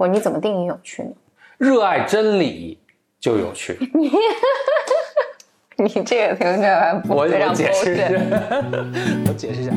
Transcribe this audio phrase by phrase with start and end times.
[0.00, 1.10] 或你怎么定义有趣呢？
[1.58, 2.78] 热爱真理
[3.20, 3.76] 就有趣。
[3.92, 4.10] 你
[5.76, 8.08] 你这个听起来不我非常我解释一下
[9.28, 9.72] 我解释一下。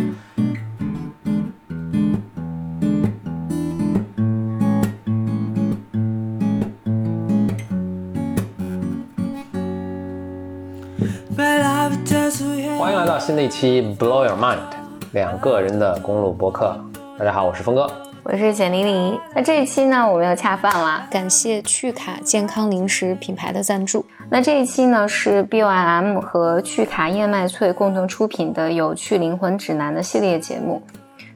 [12.79, 14.59] 欢迎来到新的一期 Blow Your Mind，
[15.11, 16.79] 两个人的公路博客。
[17.19, 18.12] 大家好，我是峰哥。
[18.25, 19.19] 我是简玲玲。
[19.35, 21.05] 那这一期呢，我们又恰饭啦。
[21.11, 24.05] 感谢趣卡健康零食品牌的赞助。
[24.29, 30.81] 那这一期呢是 BYM 和趣卡燕麦脆共同出品的《有趣灵魂指南》的系列节目。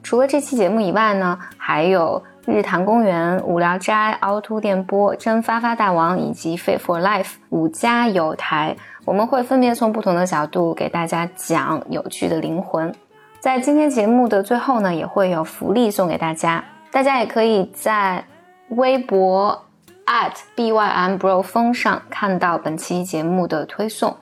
[0.01, 12.95] 除了这期节目以外呢，还有日坛公园、无聊斋、凹凸电波、真发发大王以及 Fit for Life 五家有台，我们会分别从不同的角度给大家讲有趣的灵魂。
[13.41, 18.23] 在今天节目的最后呢，也会有福利送给大家，大家也可以在
[18.69, 19.65] 微博
[20.05, 24.15] at bymBro 风上看到本期节目的推送，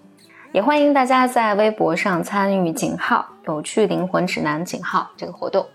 [0.51, 5.65] 也欢迎大家在微博上参与井号“有趣灵魂指南”井号这个活动。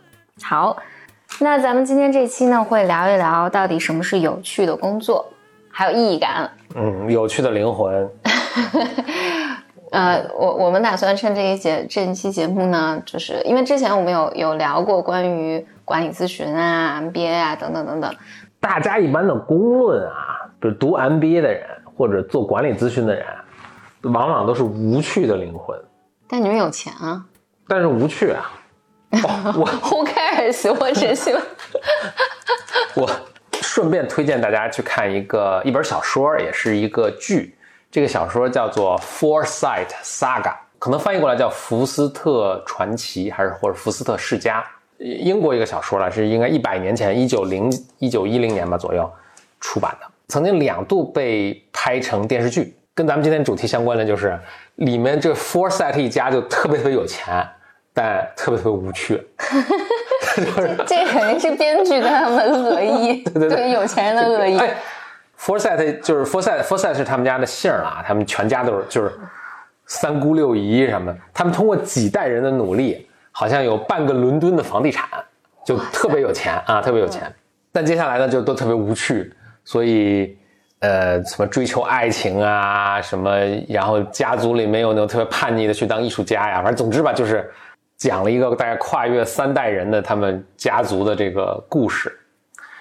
[0.42, 0.76] 好，
[1.38, 5.26] 那咱们今天这期呢，会聊一聊到底什么是有趣的工作，
[5.70, 6.50] 还有意义感。
[6.74, 8.10] 嗯，有趣的灵魂。
[9.92, 18.14] 呃，我我们打算趁这一节这一期节目呢，就是因为之前我们有有聊过关于管理咨询啊、MBA 啊等等等等，
[18.60, 23.26] 大家一般的公论啊，比如读 MBA 的人或者做管理咨询的人，
[24.02, 25.76] 往往都是无趣的灵魂，
[26.28, 27.24] 但你们有钱啊
[27.66, 28.52] 但是无趣啊。
[29.10, 29.18] 哦、
[29.58, 30.72] 我， Who cares？
[30.72, 31.36] 我真心
[32.94, 33.10] 我
[33.60, 37.58] 顺便推荐大家去看一个一本小说，也是一个剧。
[37.90, 40.42] 这个小说叫做《Foresight Saga》，
[40.78, 44.60] 可能翻译过来叫《福斯特传奇》，还是或者《福斯特世家》。
[45.00, 49.10] 英国一个小说了，是应该一百年前，一九零一九一零年吧左右
[49.58, 52.74] 出版的，曾经两度被拍成电视剧。
[52.94, 54.38] 跟咱们今天主题相关的就是，
[54.74, 57.48] 里面这 Foresight 一家就特别特别有钱，
[57.94, 59.22] 但特别特别无趣。
[60.86, 64.58] 这肯定是编剧对他们的恶意， 对对对有钱人的恶意。
[64.58, 64.74] 哎
[65.38, 69.12] ，Foresight 就是 Foresight，Foresight 是他们家的姓儿啊，他们全家都是就是
[69.86, 75.08] 三姑六姨什么的，他们通过几代人的努力，好像有半个伦敦的房地产，
[75.64, 77.32] 就特别有钱啊，特别有钱。
[77.72, 79.32] 但接下来呢，就都特别无趣，
[79.64, 80.36] 所以
[80.80, 83.30] 呃，什么追求爱情啊，什么，
[83.68, 87.48] 然后家族里没有那种特别叛逆的去当艺术家呀，反正总之吧，就是
[87.96, 92.18] 讲了一个大概跨越三代人的他们家族的这个故事。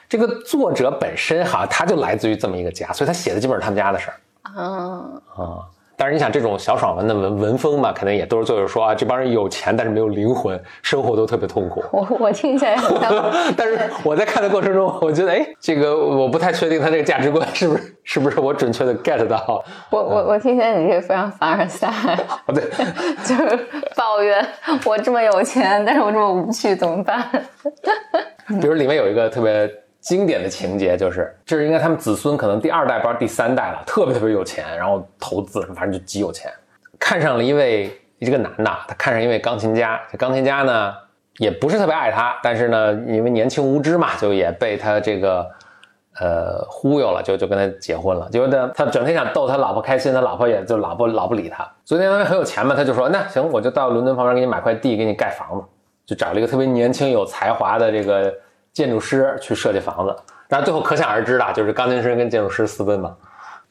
[0.08, 5.70] 这个作者本身哈，他就来自于这么一个家，所以他写的基本是他们家的事儿啊，啊。
[6.00, 11.84] 但是你想，这种小爽文的文文风嘛，可能也都是作者说啊，这帮人有钱，但是没有灵魂，生活都特别痛苦。
[11.92, 19.62] 我我听起来很像， 但是我在看的过程中，我觉得，哎，这个我不太确定他这个价值观是不是是不是我准确的 get 到。
[19.90, 21.90] 我我我听起来你这个非常凡尔赛，
[22.46, 22.64] 哦，对，
[23.26, 23.59] 就是
[23.98, 24.42] 抱怨
[24.86, 27.30] 我这么有钱，但是我这么无趣，怎么办？
[28.62, 29.70] 比如里面有一个特别
[30.02, 36.52] 经典的情节，就是这是应该他们子孙可能第二代，不知道第三代了，特别特别有钱，然后投资，反正就极有钱，
[36.98, 40.94] 看上了一位这个男的，他看上一位钢琴家，这钢琴家呢
[41.38, 45.46] 也不是特别爱他，但是呢因为年轻无知嘛，就也被他这个
[46.20, 48.30] 呃忽悠了，就就跟他结婚了。
[48.32, 51.70] 结果呢，他整天想逗他老婆开心，他老婆也就老不老不理他。
[51.84, 55.66] 昨天因为很有钱嘛，他就说那行，我就到伦敦旁边给你买块地，给你盖房子。
[56.06, 58.34] 就找了一个特别年轻有才华的这个
[58.79, 60.16] 建筑师去设计房子，
[60.47, 63.13] 然后最后可想而知的，就是钢琴师跟建筑师私奔嘛。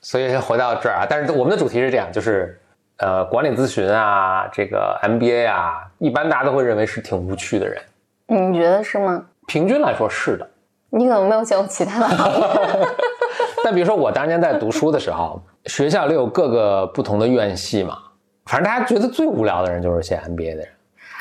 [0.02, 2.60] 所以回到这儿啊，但是我们的主题是这样，就是
[2.98, 7.82] 呃管理咨询啊，这个 MBA 啊，一般大家都会认为是挺无趣的人，
[8.26, 9.24] 你觉得是吗？
[9.46, 10.46] 平均来说是的。
[10.90, 12.86] 你可能没有见过其他的行业。
[13.64, 17.98] 但比如说我当年在读书的时候，学校里有各个不同的院系嘛，
[18.44, 20.68] 反正大家觉得最无聊的人就是写 MBA 的人。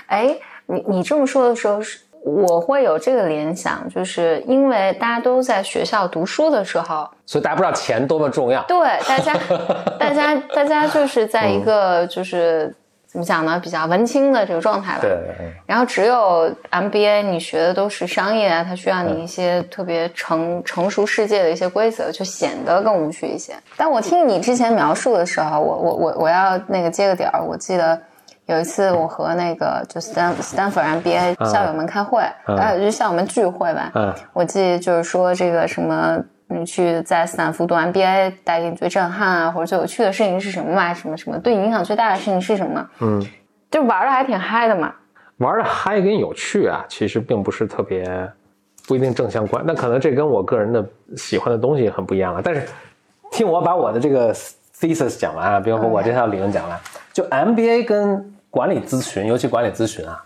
[0.07, 0.37] 哎，
[0.67, 8.61] 你你这么说的时候，是我会有这个联想，就是因为大家都在学校读书的时候，所以大家不知道钱多么重要。
[8.67, 9.33] 对 大家，
[9.97, 12.75] 大家大家就是在一个就是、
[13.07, 14.99] 怎么讲呢，比较文青的这个状态吧。
[15.01, 15.17] 对
[15.65, 23.53] 然后只有 MBA，你学的都是商业啊，它需要你一些特别成成熟世界的一些规则，就显得更无趣一些。
[23.77, 27.97] 但我听你之前描述的时候，我我我我要那个接个点儿，我记得。
[28.47, 33.91] 有一次，我和那个就 Stan Stanford MBA 校友们开会，嗯呃，就校友们聚会吧。
[33.93, 36.17] 嗯我记得就是说这个什么，
[36.47, 40.93] 你去在斯坦福读 MBA 带给你最震撼啊，或者最有趣的事情是什么嘛？
[40.93, 42.89] 什么什么对你影响最大的事情是什么？
[42.99, 43.21] 嗯，
[43.69, 44.93] 就玩的还挺嗨的嘛。
[45.39, 48.05] 玩的嗨跟有趣啊，其实并不是特别
[48.87, 49.61] 不一定正相关。
[49.67, 50.83] 那可能这跟我个人的
[51.17, 52.41] 喜欢的东西很不一样了。
[52.41, 52.65] 但是
[53.29, 56.79] 听我把我的这个 thesis 讲完啊，比如说我这套理论讲完，
[57.11, 60.19] 就 MBA 跟管理咨询，尤其管理咨询啊，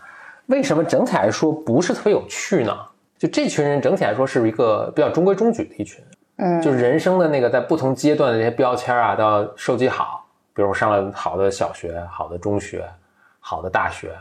[0.46, 2.74] 为什么整体来说不是特别有趣呢？
[3.18, 6.02] 就这群人整体来说是一个比较中规中矩的一群，
[6.36, 10.26] 嗯，就是人生的那个在不同阶段的这些标签啊，都要收集好。
[10.54, 12.88] 比如我上了好的小学、好的中学、
[13.38, 14.12] 好的大学，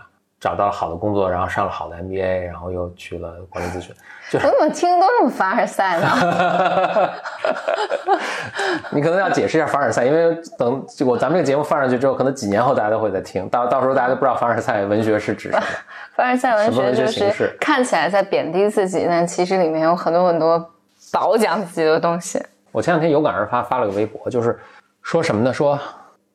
[0.42, 3.96] 找到了好的工作，然后上了好的 MBA，然后又去了管理咨询。
[4.32, 7.10] 就我怎么听都这么凡尔赛呢？
[8.90, 15.64] 你可能要解释一下凡尔赛，因为等我咱们这个节目放上去之后，可能几年后大家都会在听到，到时候大家都不知道凡尔赛文学是指什么。
[16.16, 20.74] 凡尔赛文学学就是看起来在贬低自己，但其实里面有很多很多
[21.12, 22.42] 褒奖自己的东西。
[22.72, 24.60] 我前两天有感而发，发了个微博，就是
[25.04, 25.54] 说什么呢？
[25.54, 25.78] 说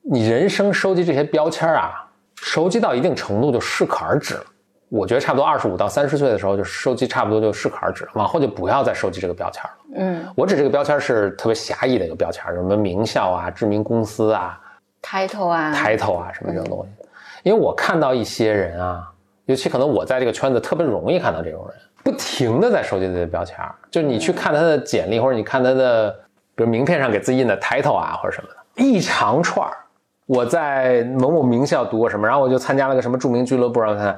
[0.03, 2.06] 你人生收集这些标签啊，
[2.37, 4.45] 收集到一定程度就适可而止了。
[4.89, 9.71] 我觉得差不多二十五到三十岁的时候，就收集差不多就适可而止了，往后就不要再收集这个标签了。
[9.97, 14.61] 嗯我指这个标签是特别狭义的一个标签，什么名校啊、知名公司啊、
[15.03, 17.07] ，title 啊 title 啊什么这种东西。
[17.43, 19.11] 因为我看到一些人啊，
[19.47, 23.75] 尤其可能我在这个圈子特别容易看到这种人，不停的在收集这些标签儿。
[23.91, 26.11] 就你去看他的简历，或者你看他的，
[26.55, 29.77] 比如名片上给自己印的 title 啊，或者什么的，一长串儿。
[30.27, 34.15] 我在某某名校读过什么，然后我就参加了个什么著名俱乐部，然后他，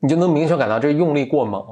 [0.00, 1.62] 你就能明确感到这用力过猛，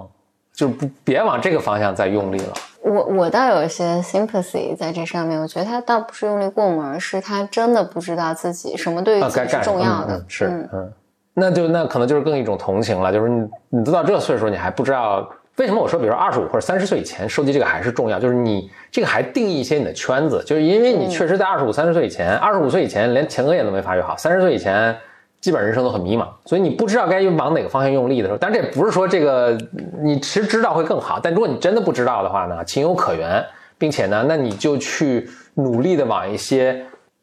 [0.52, 2.52] 就是不别往这个方向再用力了。
[2.82, 10.16] 我我倒有一些 sympathy 在这上面，我觉得他倒不是用力过猛，而是他真的不知道自己什么对于啊，自己重要的。
[10.16, 10.92] 嗯嗯是嗯嗯，
[11.34, 15.28] 那就那可能就是更一种同情了，就是你你都到这岁数，你还不知道
[15.60, 24.96] 为什么我说，比如说二十五或者三十岁以前收集这个还是重要，就是你这个还定义一些你的圈子，就是因为你确实在二十五、三十岁以前，二十五岁以前连前额叶都没发育好，三十岁以前
[25.38, 29.54] 基本人生都很迷茫，所以你不知道该往哪个方向用力的时候，但这也不是说这个
[30.02, 33.44] 你其实知道会更好，但如果你真的不知道的话呢，情有可原，
[33.76, 36.82] 并且呢，那你就去努力的往一些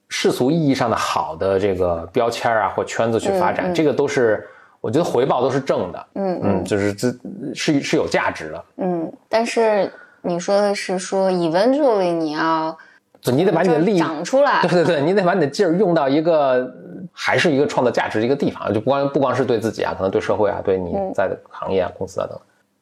[0.09, 3.73] 世俗意义上的好的这个标签啊或圈子去发展，嗯嗯。
[3.73, 4.47] 这个都是
[4.87, 7.13] 我觉得回报都是正的，嗯嗯，就是这
[7.53, 9.91] 是是有价值的，嗯，但是
[10.21, 12.73] 你说的是说 eventually 你要
[13.19, 16.73] 就你得把你的力长出来对，对对，你得把你的劲儿用到一个
[17.11, 21.11] 还是一个创造价值的一个地方，就不光不光是对自己啊，可能对社会啊，对你嗯。
[21.13, 22.39] 在的行业啊、公司啊等，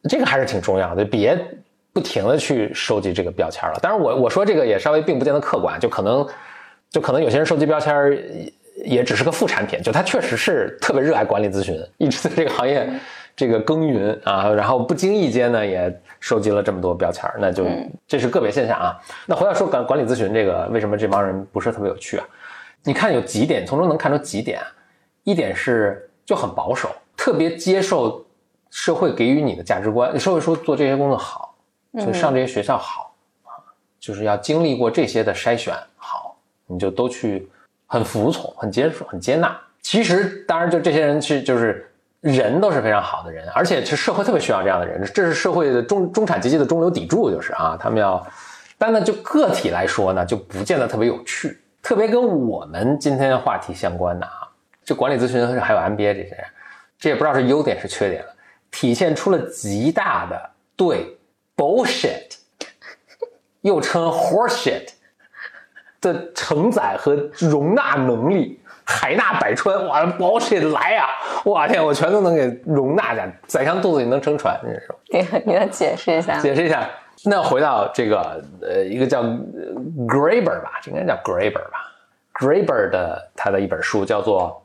[0.07, 1.35] 这个还是挺重要的，别
[1.91, 3.79] 不停的去收集这个标签了。
[3.81, 6.23] 当然我，我说这个也稍微并不见得客观，就可能
[6.91, 8.15] 就可能有些人收集标签儿
[8.75, 12.89] 也也只是个副产品，就他确实是特别热爱管理咨询，一直在这个行业
[13.35, 17.65] 这个耕耘啊，然后不经意间呢也收集了这么多标签儿，那就
[18.07, 18.97] 这是个别现象啊。
[19.25, 22.25] 那回到说管管理咨询这个，为什么这帮人不是特别有趣啊？
[22.83, 24.67] 你看有几点，从中能看出几点啊。
[25.23, 26.87] 一点是就很保守，
[27.17, 28.23] 特别接受
[28.69, 30.19] 社会给予你的价值观。
[30.19, 31.55] 社会说做这些工作好，
[31.93, 33.11] 就上这些学校好
[33.43, 33.57] 啊，
[33.99, 36.37] 就是要经历过这些的筛选好，
[36.67, 37.49] 你就都去
[37.95, 39.57] 很服从、很接受、很接纳。
[39.81, 41.89] 其实当然就这些人去就是
[42.19, 48.25] 人都是非常好的人，而且是社会特别需要这样的人，这是社会的中中产阶级的中流砥柱，就是啊，他们要。
[48.77, 54.49] 但呢，就个体来说呢，就不见得特别有趣，特别跟我们今天的话题相关的啊。
[54.83, 56.45] 就管理咨询还有 MBA 这些，
[56.99, 58.29] 这也不知道是优点是缺点了，
[58.69, 61.17] 体现出了极大的对
[61.55, 62.35] bullshit，
[63.61, 64.89] 又称 horseshit
[66.13, 71.07] 的承载和容纳能力，海纳百川，哇，bullshit 来呀、
[71.43, 74.95] 我天，我全都能给容纳下，宰相肚子里能撑船，这是说。
[75.09, 76.37] 你你来解释一下。
[76.39, 76.87] 解释一下。
[77.23, 79.33] 那回到这个呃，一个叫呃
[80.05, 81.91] Graeber 吧，这应该叫 Graeber 吧
[82.33, 84.61] ，Graeber 的他的一本书叫做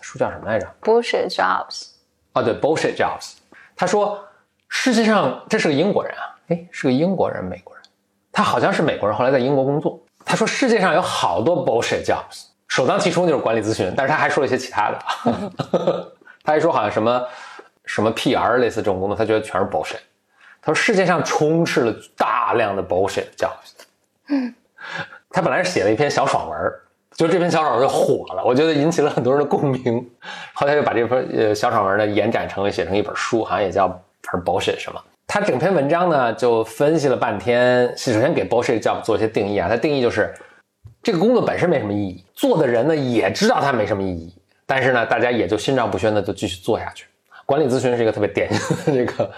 [0.00, 1.88] 书叫什么来着？Bullshit jobs，
[2.34, 3.36] 哦，对，Bullshit Jobs。
[3.74, 4.22] 他说
[4.68, 7.82] 世界上这是个英国人啊，哎，是个英国人，美国人，
[8.30, 9.98] 他好像是美国人，后来在英国工作。
[10.24, 14.98] 他说世界上有好多 Bullshit Jobs，首当其冲就是管理咨询，但是他还说了一些其他的，
[16.42, 17.22] 他还说好像什么
[17.84, 20.00] 什么 PR 类似这种工作，他觉得全是 bullshit。
[20.62, 24.54] 他说世界上充斥了大量的 bullshit jobs。
[25.30, 26.72] 他本来是写了一篇小爽文
[27.12, 30.10] 就这篇小爽文就火了，我觉得引起了很多人的共鸣。
[30.52, 33.88] 后来又把这篇呃小爽文呢延展成为写成一本书，好像也叫
[34.22, 35.00] 反正 bullshit 什么。
[35.34, 39.68] 他整篇文章呢就分析了半天，首先给 bullshit job 做一些定义啊。
[39.68, 40.32] 他定义就是
[41.02, 44.32] 这个工作本身没什么意义，做的人呢也知道它没什么意义，
[44.64, 47.06] 但是呢大家也就心照不宣的就继续做下去。
[47.46, 49.28] 管理咨询是一个特别典型的这个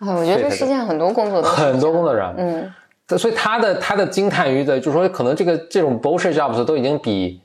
[0.00, 2.68] 哎， 我觉得这世界上很多工作很多工作者，嗯，
[3.16, 7.40] 所以他的他的惊叹于的，就是说可能这个这种 bullshit jobs 都已经比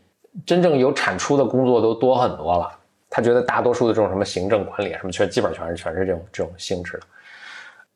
[0.47, 2.67] 真正有产出的工作都多很多了。
[3.07, 7.03] 他觉得大多数的这种什么行政管理啊什么，全基本全是全是这种这种性质的。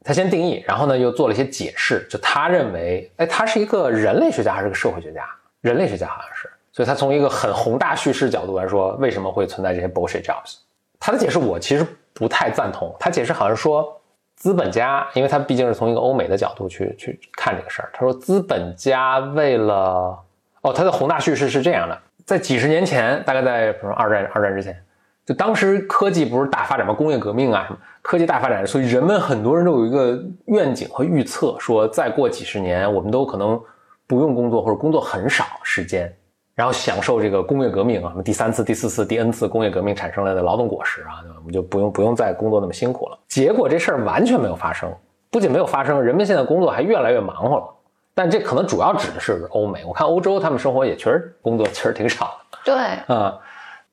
[0.08, 2.08] 他先定义，然后呢又做了一些解释。
[2.10, 5.28] 就他认为，哎，他是一个人类学家还是个社会学家？
[5.60, 6.50] 人类学家好像是。
[6.72, 10.60] 所以他从一个很宏大叙事角度来说，为什么会存在这些 bullshit jobs？
[10.98, 12.96] 他的解释我其实不太赞同。
[12.98, 14.00] 他解释好像说，
[14.36, 17.90] 资本家，因为他毕竟是从一个欧美的角度去去看这个事儿。
[17.92, 20.18] 他说，资本家为了，
[20.62, 24.82] 哦，他的宏大叙事是这样的：在几十年前，大概在比如二战二战之前，
[25.27, 26.93] 就当时科技不是大发展吗？
[26.93, 33.62] 工业革命啊什么，科技大发展，所以人们很多人都有一个愿景和预测，说再过几十年，我们都可能
[34.07, 36.10] 不用工作或者工作很少时间。
[36.55, 43.19] 然后享受这个工业革命啊，什么第三次、第四次、第 N 次工业革命产生来的劳动果实啊，我们就不用不用再工作那么辛苦了。
[43.27, 44.89] 结果这事儿完全没有发生，
[45.29, 47.67] 不仅没有发生，人们现在工作还越来越忙活了。
[48.15, 52.57] 但这可能主要指的是欧美，我看欧洲他们生活也确实工作其实挺少的。
[52.65, 52.75] 对
[53.13, 53.38] 啊，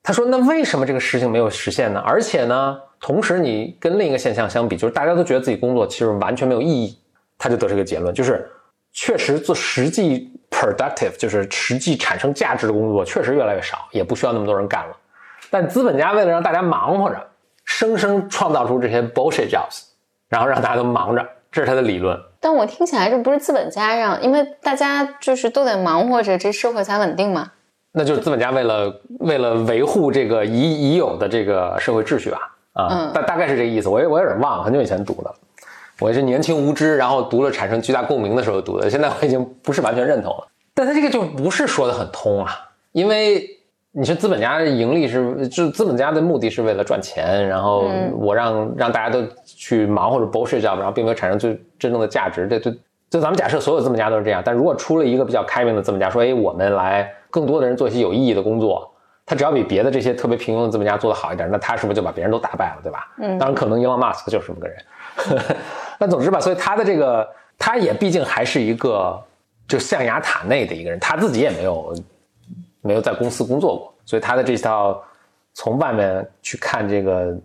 [0.05, 2.01] 他说那为什么这个事情没有实现呢？
[2.07, 6.97] 而且呢，同时你跟另一个现象相比，就是大家都觉得自己工作其实完全没有意义，
[7.37, 8.49] 他就得出一个结论，就是
[8.93, 10.31] 确实做实际。
[10.55, 14.97] productive 就是实际产生价值的工作确实越来越少，也不需要那么多人干了。
[15.51, 17.21] 但资本家为了让大家忙活着，
[17.65, 19.83] 生生创造出这些 bullshit jobs，
[20.29, 22.17] 然后让大家都忙着，这是他的理论。
[22.39, 27.51] 但我听起来这不是资本家让，因为大家就是都得忙活着，这社会才稳定嘛。
[27.97, 30.61] 那就是资本家为了为了维护这个已
[30.91, 32.39] 已有的这个社会秩序吧？
[32.73, 33.89] 啊，大大概是这个意思。
[33.89, 35.33] 我我有点忘了，很久以前读的。
[36.01, 40.49] 我是年轻无知，然后读了产生巨大共鸣的时候读的，现在我已经不是完全认同了。
[40.75, 42.51] 但他这个就不是说的很通啊，
[42.91, 43.49] 因为
[43.93, 52.49] 你说资本家盈利是，就资本家的目的是为了赚钱，然后我让让大家都去忙或者 bullshit job，然后并没有产生最真正的价值。
[52.49, 52.73] 这就
[53.09, 58.89] 就咱们假设所有资本家都是这样，但如果出了一个比较开明的资本家，说哎，我们来更多的人做一些有意义的工作，
[59.27, 63.13] 他只要比别的这些特别平庸的资本家做得好一点，那他是不是就把别人都打败了，对吧？
[63.19, 64.77] 嗯，当然可能 Elon Musk 就是这么个人。
[65.99, 69.21] 那总之吧，所以他的这个，他也毕竟还是一个
[69.67, 71.93] 就象牙塔内的一个人，他自己也没有
[72.83, 75.03] 没有在公司工作过，所以他的这套
[75.55, 77.37] 从外面去看这个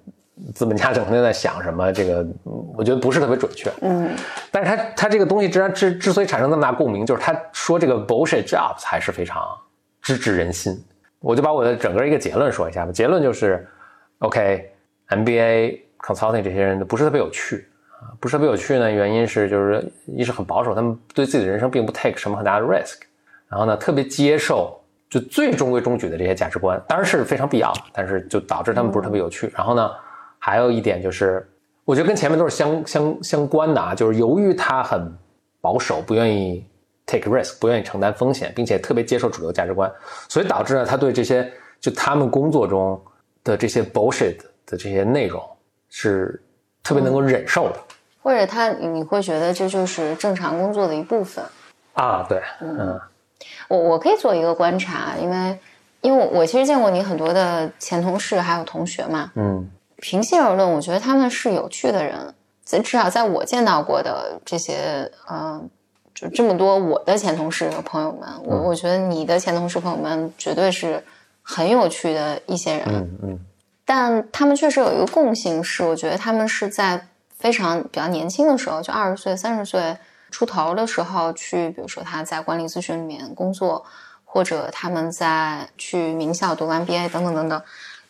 [0.54, 2.24] 资本家整天在想什么，这个
[2.76, 3.72] 我觉得不是特别准确。
[3.82, 4.16] 嗯，
[4.52, 9.42] 但是他他这个东西之之之所以产生那么大共鸣，就是他说这个 bullshit jobs 还是非常
[10.16, 10.78] 直指人心。
[11.20, 13.68] 我就把我的整个一个结论说一下吧，结论就是
[14.20, 15.82] ，OK，MBA。
[16.00, 17.68] consulting 这些人不是特别有趣
[18.00, 18.90] 啊，不是特别有趣呢。
[18.90, 23.00] 原因是就是一是很保守，他们对自己的人生并不 take 什么很大的 risk，
[23.50, 29.52] 然后呢特别接受就最中规中矩的这些价值观，当然是非常必要的，但是就导致他们不是特别有趣。
[29.54, 29.92] 然后呢，
[30.40, 31.46] 还有一点就是，
[31.84, 35.14] 我觉得跟前面都是相相相关的啊，就是由于他很
[35.60, 36.66] 保守，不愿意
[37.10, 39.92] take risk，不愿意承担风险，并且特别接受主流价值观，
[40.28, 41.52] 所以导致呢他对这些
[41.82, 43.02] 就他们工作中
[43.44, 45.42] 的这些 bullshit 的这些内容。
[45.92, 46.40] 是
[46.84, 47.80] 特别能够忍受的，
[48.22, 51.44] 或者他你会觉得这就是正常工作的一部分
[51.94, 52.24] 啊？
[52.30, 53.02] 对，嗯，
[53.68, 55.60] 我我可以做一个观察，因为
[56.02, 65.68] 因为我其实见过你很多的前同事还有同学嘛，嗯，平心而论，我觉得他们是有趣的人，至少在我见到过的这些，嗯，
[66.20, 71.02] 就这么多我的前同事和朋友们，我我觉得你的前同事朋友们绝对是
[71.42, 73.40] 很有趣的一些人，嗯嗯。
[73.86, 77.08] 但他们确实有一个共性，是我觉得他们是在
[77.38, 79.96] 非常比较年轻的时候，就二十岁、三十岁
[80.30, 83.86] 出头的时候去，比如说他在管理咨询里面工作，
[84.26, 87.62] 或者他们在去名校读完 BA 等等等等。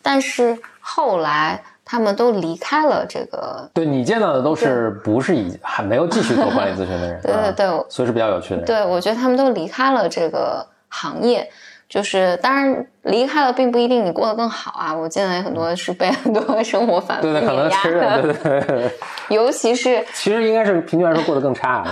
[0.02, 3.68] 但是后来他们都离开了这个。
[3.74, 7.18] 对你见到的都是不是已还没有继续做管理咨询的人？
[7.24, 8.62] 对对对，所以是比较有趣的。
[8.62, 11.50] 对，我觉得他们都离开了这个行业。
[11.88, 14.94] 就是，当然离开了，并不一定你过得更好啊。
[14.94, 18.90] 我见到有很多是被很多生活反复碾压的，对对对。
[19.36, 21.84] 尤其是， 其实应该是平均来说过得更差。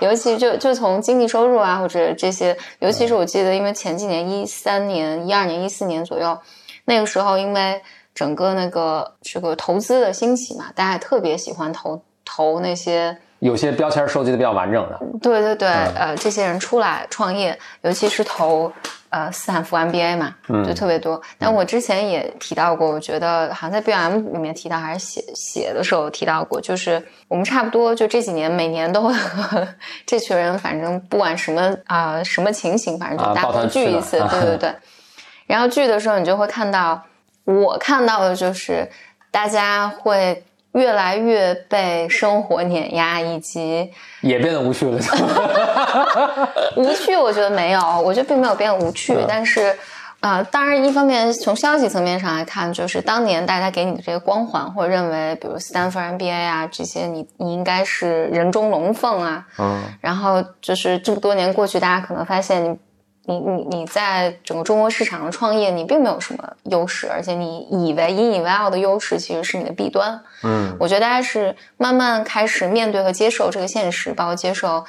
[0.00, 6.36] 尤其就就从经济收入啊，或者这些，尤其是我记得，因为前几年一三年、一二年、一四年左右，
[6.84, 7.80] 那个时候因为
[8.18, 13.16] 整个那个这个投资的兴起嘛，大家也特别喜欢投投那些。
[13.38, 18.72] 有些标签收集的比较完整的，对对对，呃，这些人出来创业，尤其是投
[19.10, 20.34] 呃斯坦福 MBA 嘛，
[20.66, 21.22] 就特别多。
[21.38, 29.68] 但我之前也提到过，我觉得好像在 BM 里面提到，还是写写的时候提到过，就是我们差不多就这几年每年都会 和
[30.04, 34.74] 这群人，反正不管什么啊什么情形，反正就大家聚一次，对对对。
[35.46, 37.00] 然后聚的时候，你就会看到，
[37.54, 38.88] 我看到的就是
[39.30, 40.44] 大家会。
[40.72, 43.90] 越来越被生活碾压，以及
[44.20, 45.00] 也变得无趣了。
[46.76, 49.16] 无趣，我觉得没有，我觉得并没有变无趣。
[49.26, 49.74] 但是
[50.20, 59.46] 啊，当然，一方面从消息层面上来看，就是当年大家给你的这个光环，或者认为，比如斯坦福 MBA 啊这些，你你应该是人中龙凤啊。
[59.58, 59.82] 嗯。
[60.02, 62.78] 然后就是这么多年过去，大家可能发现你
[63.28, 70.20] 你你你在整个中国市场上创业，你并没有什么优势，而且你以为引以为傲的优势，其实是你的弊端。
[70.42, 70.76] 嗯。
[70.80, 74.84] 我觉得大家是慢慢开始面对和接受这个现实，包括接受。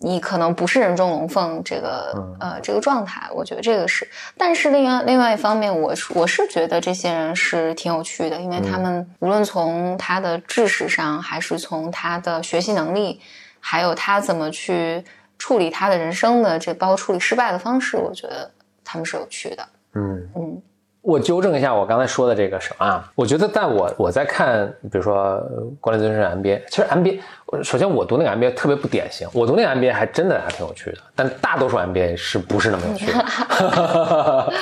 [0.00, 4.06] 你可能不是人中龙凤这个呃这个状态，我觉得这个是。
[4.36, 13.18] 但是另外另外一方面，我是我是觉得这些人是挺有趣的，因为他们无论从他的知识上，还是从他的学习能力，
[13.60, 15.02] 还有他怎么去
[15.44, 18.50] 处理他的人生的这包括处理失败的方式，我觉得
[18.82, 19.62] 他们是有趣的。
[19.92, 20.62] 嗯嗯。
[21.02, 23.12] 我纠正一下我刚才说的这个什么啊？
[23.14, 25.38] 我觉得在我我在看，比如说
[25.82, 27.20] 管理咨询师 MBA，其实 MBA，
[27.62, 34.52] 首先我读那个 MBA 特别不典型，我读那个 MBA 还真的还挺有趣的，但大多数 MBA 是不是那么有趣的？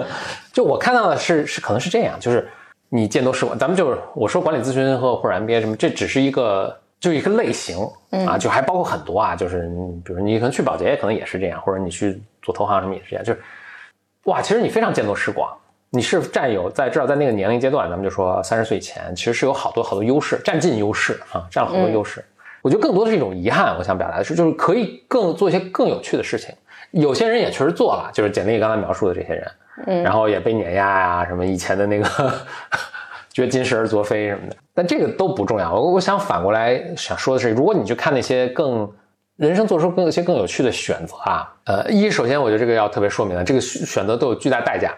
[0.50, 2.48] 就我看到的是是可能是这样，就是
[2.88, 7.76] 你见多识广，咱们就是我说管理咨询和或者 MBA 什么，这只是一个就一个类型
[8.26, 9.68] 啊，就还包括很多啊，就是
[10.04, 13.40] 比如你可能去保洁可能也是这样，或者你去做投行什么也是这样，就是
[14.26, 15.52] 哇，其实你非常见多识广。
[15.90, 22.24] 你是占有在至少在那个年龄阶段，咱们就说三十岁以前，其实是有好多好多优势，占尽优势啊，占了好多优势。
[22.62, 23.76] 我觉得更多的是一种遗憾。
[23.76, 26.54] 我想表达的是，就是可以更做一些更有趣的事情。
[26.92, 29.50] 有些人也确实做了，就是简历刚才描述的这些人，
[29.86, 32.32] 嗯，然后也被碾压呀，什么以前的那个
[33.32, 34.56] 觉得金石而昨非什么的。
[34.74, 35.72] 但这个都不重要。
[35.74, 38.90] 我我想反过来想说的是，如果你去看那些更
[39.36, 44.94] 人生做出更一些更有趣的选择啊，呃，一首先我觉得这个要特别说明了，这个选择都有巨大代价。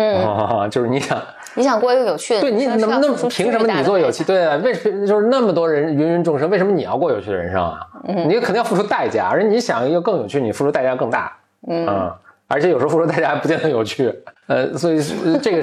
[0.00, 1.20] 嗯，就是你想，
[1.54, 4.22] 你想过一个有趣的，对你能不能凭什么你做有趣？
[4.22, 7.80] 对啊，为什么就是那么多人芸芸众生，为什么你要过有趣的人生啊？
[8.06, 11.36] 你肯定要付出代价，而且你想要更有趣，你付出代价更大。
[11.66, 12.12] 嗯，
[12.46, 14.14] 而且有时候付出代价还不见得有趣。
[14.46, 15.02] 呃，所以
[15.42, 15.62] 这个，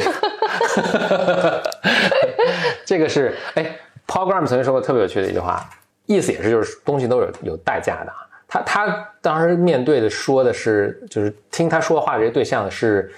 [2.86, 5.70] 这个是哎，Paul Graham 曾经说过特别有趣的一句话，
[6.06, 8.14] 意思也是就是东西都有有代价的。
[8.48, 13.12] 他他当时面对的说的是，就是听他说话这些对象的是。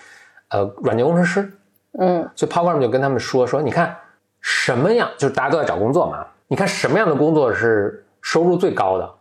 [0.50, 1.52] 呃，软件工程师，
[2.00, 3.94] 嗯，所以 p o w e r 就跟他们说说，你看
[4.40, 9.14] 什么样，就是大家都在找工作嘛，你看什么样的工作是收入最高的，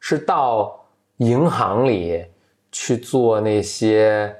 [0.00, 0.86] 是到
[1.18, 2.24] 银行里
[2.72, 4.34] 去做那些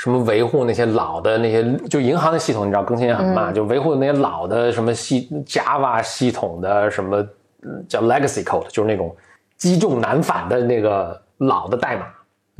[0.00, 7.22] 什么维护那些老的那些，就银行的系统，你知道更新也很慢，就维护那些老的什么系 Java 系统的什么
[7.86, 9.14] 叫 Legacy Code，就是那种
[9.58, 12.06] 积重难返的那个老的代码，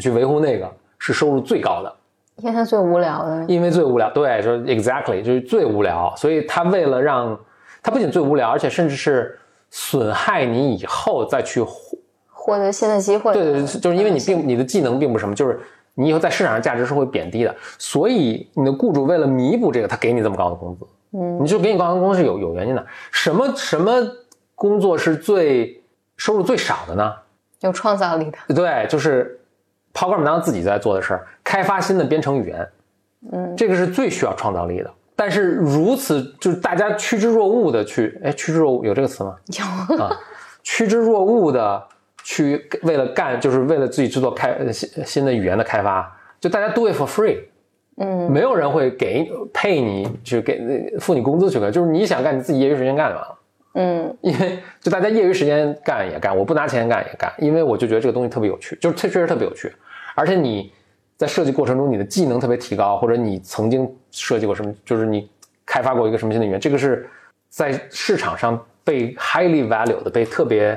[0.01, 1.91] 去维护那个是收入最高的。
[2.37, 7.39] 因为他最无聊的，因为最无聊，对，就是 exactly，就是最无聊，所以他为了让
[7.83, 9.39] 他不仅最无聊，而且甚至是
[9.71, 11.97] 损害你以后再去获
[12.29, 13.33] 获得新的机会。
[13.33, 15.59] 对对，就是因为你并你的技能并不什么，就是
[15.95, 22.87] 你以后在市场上价值是会贬低的，所以你的雇主为了弥补这个，他给你这么高的工资，嗯，你就给你高的工资是有有原因的。
[23.11, 23.93] 什么什么
[24.55, 25.83] 工作是最
[26.17, 27.15] 收入最少的呢？
[27.61, 29.37] 有创造力的，对，就是。
[29.93, 32.69] p o w e r 当自己在做的事儿，开发新的编程语言，
[33.33, 34.91] 嗯，这个是最需要创造力的。
[35.17, 39.35] 但是如此就是大家趋之若鹜的去，哎，趋之若鹜有这个词吗？
[39.49, 40.17] 有啊，
[40.63, 41.85] 趋之若鹜的
[42.25, 47.39] 去为了干，就是为了自己制作开新新的语言的开发，就大家 do it for free，
[47.97, 53.39] 嗯，没有人会给配你去给付你工资去干，就是你想干，你自己业余时间干就完了。
[53.75, 59.73] 嗯，因为就大家业余时间干也干，我不拿钱干也干，因为我就觉得这个东西特别有趣，就是确确实特别有趣，
[60.17, 60.73] 而且你
[61.17, 65.31] 在设计过程中你的技能特别提高，或者你曾经设计过什么，就是你
[65.65, 67.09] 开发过一个什么新的语言，这个是
[67.49, 70.77] 在市场上被 highly value 的，被特别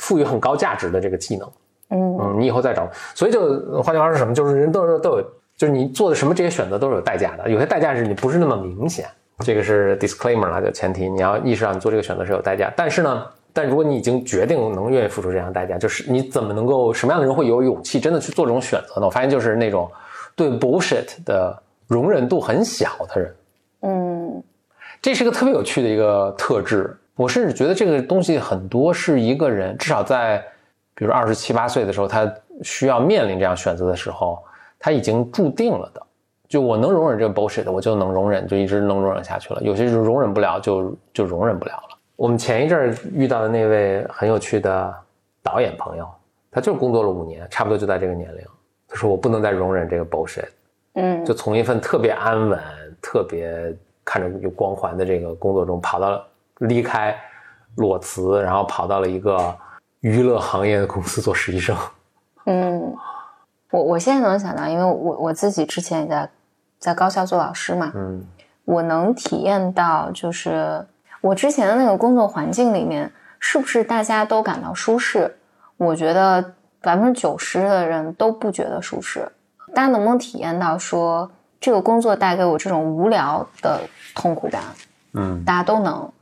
[0.00, 1.50] 赋予很高价值的这个技能。
[1.90, 5.22] 嗯嗯，你以后再找，所以就换句话说，什么就是人都是都有，
[5.58, 9.06] 就是你做的什么这些选择都是有代价的，有些代价是你不是那么明显。
[9.40, 12.72] 这个是 disclaimer 了，就前提你要意识到你做这个选择是有代价。
[12.74, 19.06] 但是呢，但如果你已经决定能愿意付出这样代价，就是你怎么能够什么样的人会有勇气真的去做这种选择呢？
[19.06, 19.90] 我发现就是那种
[20.34, 23.34] 对 bullshit 的容忍度很小的人。
[23.82, 24.42] 嗯，
[25.02, 26.96] 这是个特别有趣的一个特质。
[27.16, 30.42] 我甚至觉得这个东西很多是一个人至少在
[30.94, 34.42] 比如二十七八岁的时候，他需要面临这样选择的时候，
[34.78, 36.02] 他已经注定了的。
[36.48, 39.62] 就我能容忍这个 bullshit，我就能容忍，就一直能容忍下去了。
[39.62, 41.98] 有些就容忍不了，就就容忍不了了。
[42.14, 44.94] 我们前一阵儿遇到的那位很有趣的
[45.42, 46.06] 导演朋友，
[46.50, 48.44] 他就工作了五年，差不多就在这个年龄。
[48.86, 50.48] 他说我不能再容忍这个 bullshit，
[50.92, 52.60] 嗯，就从一份特别安稳、
[53.00, 56.22] 特别看着有光环的这个工作中跑到
[56.58, 57.14] 离开
[57.76, 59.56] 裸辞，然后跑到了一个
[60.00, 61.76] 娱乐行业的公司做实习生。
[62.46, 62.94] 嗯，
[63.70, 66.28] 我我现在能想到，因为我我自己之前也在。
[66.82, 68.26] 在高校做老师嘛，嗯
[68.64, 70.84] 我能体验到，就是
[71.20, 75.38] 我之前的那个工作环境里面，是不是大家都感到舒适？
[75.76, 79.30] 我觉得百分之九十的人都不觉得舒适。
[79.72, 84.60] 大家能不能体验到说，这个工作带给我这种无聊的痛苦感？
[85.12, 86.12] 嗯大家都能，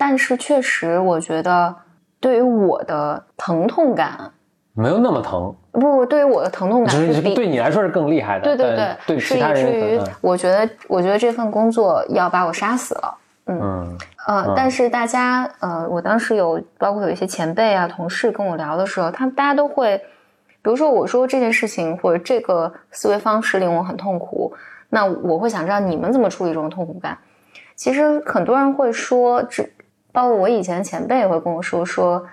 [0.00, 1.76] 但是确实，我觉得
[2.18, 4.32] 对于我的疼痛感，
[4.72, 13.14] 没有那么疼，不不，对于我的疼痛感就是对你来说是更厉害的，对对但对是以其他人至于我觉得，我觉得这份工作要把我杀死了。
[13.44, 19.98] 嗯呃，但是大家，呃，我当时有包括有一些前辈啊、同事跟我聊的时候，他们大家都会，
[20.62, 24.54] 比如说我说这件事情或者这个思维方式令我很痛苦，
[24.88, 27.18] 那我会想知道你们怎么处理这种痛苦感。
[27.74, 29.72] 其实很多人会说，只
[30.12, 32.24] 包括我以前前辈也会跟我说说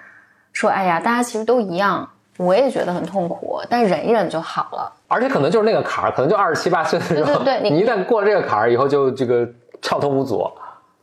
[0.53, 4.91] 说，哎呀，大家其实都一样，我也觉得很痛苦，但忍一忍就好了。
[5.07, 9.47] 而且可能就是那个坎儿，可能就二十七八岁的时候，对对对 你你一旦过了这个坎儿以后，就这个
[9.81, 10.49] 畅通无阻，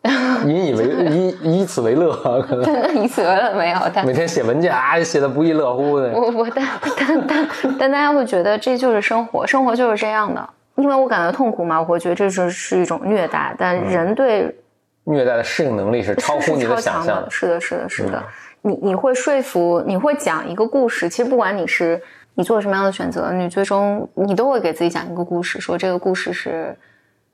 [0.44, 6.10] 引以为以以此为乐，可能以此为乐没有，但每天写文件啊，写的不亦乐乎的。
[6.12, 6.66] 我我但
[6.98, 10.46] 但但但大家会觉得这就是生活，生活就是这样的。
[10.76, 13.54] 因为我感到痛苦嘛，我会觉得这是是一种虐待。
[13.56, 14.52] 但人对
[15.04, 18.24] 虐待的适应能力是超乎你的想象的，是的，是的，是的。
[18.62, 21.08] 你你会说服，你会讲一个故事。
[21.08, 22.00] 其实不管你是
[22.34, 26.74] 你做什么样的选择，你最终你都会给自己讲一个故事，说这个故事是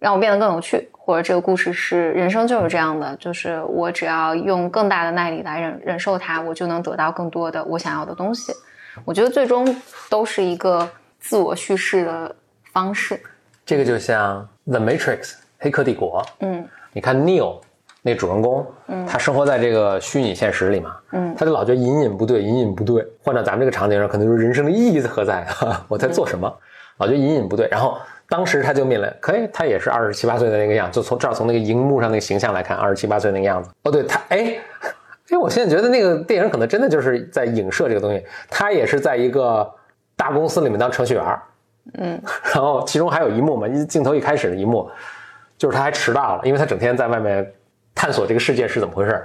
[0.00, 8.52] 让我变得更有趣，或者这个故事是人生就是这样的，就是我只要用更大的耐力来忍忍受它，我就能得到更多的我想要的东西。
[9.04, 12.34] 我觉得最终都是一个自我叙事的
[12.72, 13.20] 方式。
[13.64, 15.18] 这个就像《The Matrix》
[15.60, 17.58] 黑客帝国，嗯你看 Neo
[18.02, 23.06] 那主人公，嗯他生活在这个虚拟现实里嘛，嗯他就老觉得隐隐不对，隐隐不对。
[23.22, 25.44] 换到咱们这个场景上，可能就是人生的意义何在？
[25.44, 26.52] 哈， 我在做什么？
[26.98, 27.68] 老觉得隐隐不对。
[27.70, 27.96] 然后
[28.28, 33.70] 当时他就面临，可以，他也是二十七八岁的那个样，就从这儿从那个荧幕上那个形象来看，二十七八岁那个样子。
[33.84, 34.56] 哦，对他，哎。
[35.30, 38.20] 哎，我现在觉得那个电影可能真的就是在影射这个东西。
[38.48, 39.64] 他也是在一个
[40.16, 41.24] 大公司里面当程序员，
[41.98, 42.20] 嗯
[42.52, 44.90] 然后其中还有一幕嘛，一镜头一开始的一幕，
[45.60, 47.46] 就是他还迟到了，因为他整天在外面
[47.94, 49.22] 探索这个世界是怎么回事。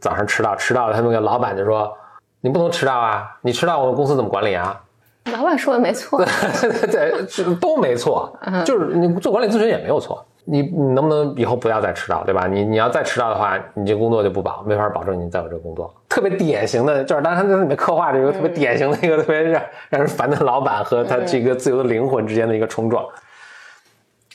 [0.00, 1.96] 早上迟到，迟到了，他那个老板就说
[2.42, 4.76] ：“你不能迟到啊，你迟到我们公司怎么管理啊
[5.32, 6.18] 老板说的没错。
[6.90, 10.26] ”对，对都没错，就是你做管理咨询也没有错。
[10.44, 12.48] 你你能不能以后不要再迟到，对吧？
[12.48, 15.94] 你你要再迟到的话，你这工作就不保，没法保证你在我这个工作。
[16.08, 23.04] 特别典型的就是，当然他在里面刻画这个特别典型的一个特别让让人烦的老板和他这个自由的灵魂之间的一个冲撞。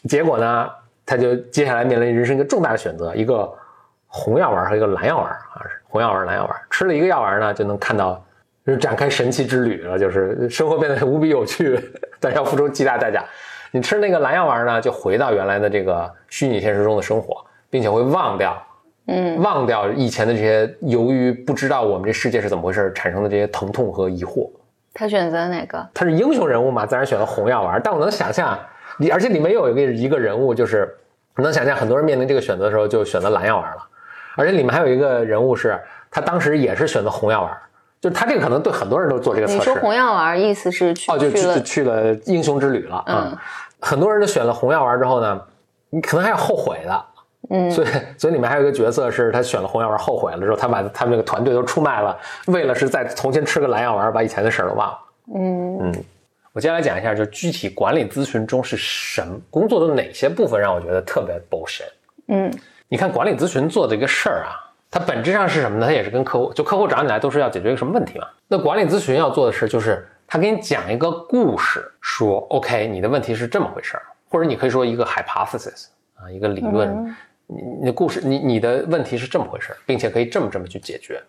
[0.08, 0.69] 结果呢，
[1.06, 3.52] 他就接下来面临人生一个重大的选择，一个
[4.08, 6.62] 红药丸和一个蓝药丸啊，是红药丸、蓝药丸。
[6.70, 8.24] 吃了一个药丸呢，就能看到，
[8.66, 11.80] 就是展开神奇之旅了，就是生活变得无比有趣，
[12.20, 13.24] 但是要付出极大代价。
[13.72, 18.56] 你吃那个蓝药丸呢，就回到原来的这个虚拟现实中的生活，并且会忘掉，
[19.08, 24.50] 嗯忘掉以前的这些由于不知道我们这世界是怎么回事产生的这些疼痛和疑惑。
[24.94, 25.89] 他选择哪个？
[25.92, 27.82] 他是英雄人物嘛，自然选了红药丸。
[27.84, 28.56] 但我能想象，
[29.04, 30.96] 里而且里面有一个一个人物，就是
[31.36, 33.84] 我能想象很多人面临这个选择的时候就选择蓝药丸了，
[34.36, 37.52] 而且里面还有一个人物是他当时也是选择红药丸，
[38.02, 39.60] 就是他这个可能对很多人都做这个测试。
[39.60, 43.38] 你说红药丸意思是去哦，就去了去去了英雄之旅了啊、嗯
[43.86, 45.42] 很多人都选了红药丸之后呢，
[45.89, 47.06] 你可能还有后悔的。
[47.50, 47.88] 嗯所以，
[48.18, 55.00] 所以里面还有一个角色是他选了红药丸后悔了之后，他把他们那个团队都出卖了，为了是再重新吃个蓝药丸，把以前的事儿都忘了。
[55.36, 56.04] 嗯嗯，
[56.54, 61.92] 我接下来讲一下，就具体管理咨询中是什么工作的哪些部分让我觉得特别 bullshit。
[62.28, 62.52] 嗯
[62.88, 64.54] 你看管理咨询做的一个事儿啊，
[64.92, 65.88] 它本质上是什么呢？
[65.88, 68.28] 它也是跟客户，就客户找你来都是要解决一个什么问题嘛。
[68.48, 77.16] 那管理咨询要做的事就是他给你讲一个故事，说 OK，你的问题是这么回事儿，或者你可以说一个 hypothesis 啊，一个理论，嗯
[77.48, 81.20] 你你的故事，你你的问题是这么回事儿，并且可以这么这么去解决。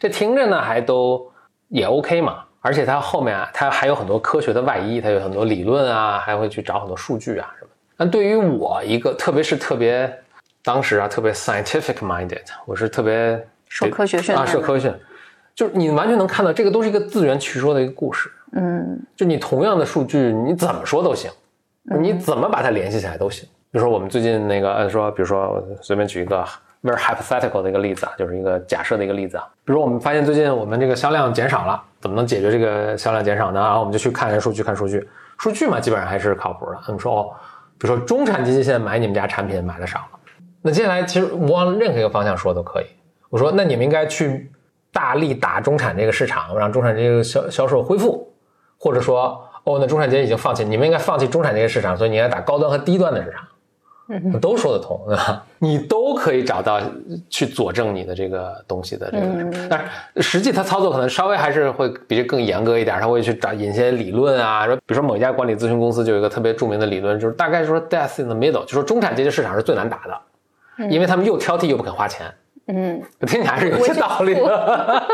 [0.00, 1.30] 这听着呢还都
[1.68, 7.76] 也 OK 嘛，而且它后面啊，它还有很多科学的外衣，它有很多理论啊，还会去找很多数据啊什么的。
[7.98, 10.10] 但对于我一个，特别是特别
[10.64, 15.00] 当时啊，特别 scientific minded，我是特别受科学训受科学训练，
[15.54, 18.30] 就是你完全能看到这个都是一个自圆其说的一个故事。
[18.52, 21.30] 嗯就你同样的数据，你怎么说都行，
[22.00, 23.48] 你怎么把它联系起来都行。
[23.70, 26.44] 比如说我们最近那个，呃，说，比如说随便举一个
[26.82, 29.48] very hypothetical 的一个例子啊，就是一个假设的一个例子啊。
[29.64, 33.60] 比如我们发现最近我们这个销量减少了，怎么能解决这个销量减少呢？
[33.60, 36.78] 然后我们就去看看数据，看数据，数据嘛基本上还是靠谱的。
[36.86, 37.30] 我们说哦，
[37.78, 40.18] 比如说中产阶级现在买你们家产品买的少了，
[40.60, 42.86] 那接下来其实我往任何一个方向说都可以。
[43.30, 44.50] 我说那你们应该去
[44.92, 48.28] 大力打中产这个市场，让中产这个销销售恢复。
[48.84, 53.40] 或者说哦，那中产阶级已经放弃，你们应该放弃中产阶级市场，所以你应该打高端和低端的市场。
[54.40, 55.44] 都说得通，对吧？
[55.58, 56.80] 你都可以找到
[57.30, 59.78] 去佐证你的这个东西的这个，但
[60.16, 70.20] 是实际它操作可能稍微还是会比这更严格一点，他会去找引些理论啊，说比如说某一家管理咨询公司就有一个特别著名的理论，就是大概说 death in the middle，就说中产阶级市场是最难打的，
[70.88, 72.26] 因为他们又挑剔又不肯花钱。
[72.68, 75.02] 嗯， 听起来是有些道理的。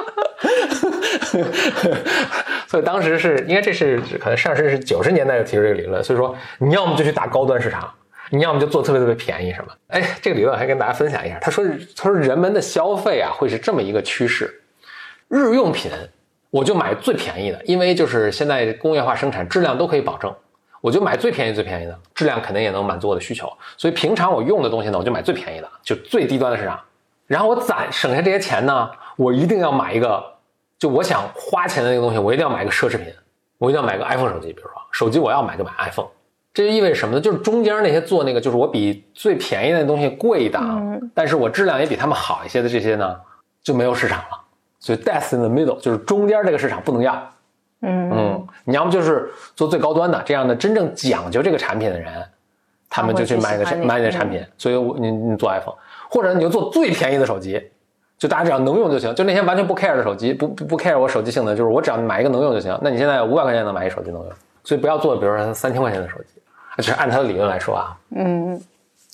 [2.67, 7.91] 所以当时是，因为这是可能上市是九十年代就提出这个理论，所以说你要么就去打高端市场。
[8.31, 9.73] 你要么就做特别特别便宜，什么？
[9.89, 11.39] 哎，这个理论还跟大家分享一下。
[11.41, 11.65] 他说，
[11.97, 14.63] 他说人们的消费啊会是这么一个趋势，
[15.29, 15.91] 日用品
[16.51, 20.35] 我就买最便宜的，因为就是现在工业化生产质量都可以保证，
[20.81, 23.51] 我就买最便宜最便宜的，质量肯定也能满足我的需求。
[23.77, 26.81] 所以平常我用的东西呢，我就买最便宜的，就最低端的市场。
[27.27, 30.25] 然后我攒省下这些钱呢，我一定要买一个，
[30.79, 33.13] 就我想花钱的那个东西，我一定要买个奢侈品，
[33.59, 36.09] 我一定要买个 iPhone 手机，比如说手机我要买就买 iPhone。
[36.59, 37.21] 这就意味着什么呢？
[37.21, 43.15] 就是中间那些做那个，就是我比最便宜的东西贵一档，但是我质量也比他们好一些的这些呢，
[43.63, 44.41] 就没有市场了。
[44.81, 47.15] 所以 death in the middle 就是中间这个市场不能要。
[47.83, 52.13] 嗯嗯，你要么就是做最高端的，这样的真正讲究这个产品的人，
[52.91, 54.45] 他们就去买个买你的产品。
[54.57, 55.77] 所以我你你做 iPhone，
[56.11, 57.71] 或者你就做最便宜的手机，
[58.19, 59.15] 就大家只要能用就行。
[59.15, 62.77] 就那些完全不 care 的手机，不不不 care 我手机性能，就是我只要买一个能用就行。
[62.83, 64.33] 那你现在五百块钱能买一手机能用，
[64.65, 66.38] 所以不要做比如说三千块钱的手机。
[66.79, 68.61] 就是按他的理论来说啊，嗯，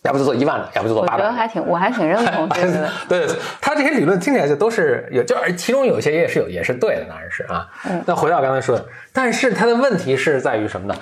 [0.03, 1.23] 要不就做一万的，要不就做八百。
[1.23, 2.89] 我觉得还挺，我还挺认同这个。
[3.09, 7.67] 对 对，他这些理论听起来就都是有，就而其中有些也是有，也是对的，当然是啊。
[7.89, 8.03] 嗯。
[8.07, 10.95] 那回到刚才说的，但是他的问题是在于什么呢？